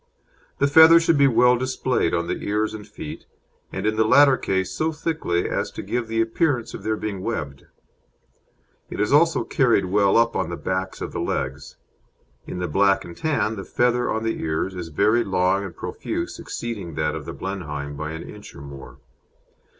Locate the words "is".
8.99-9.13, 14.73-14.87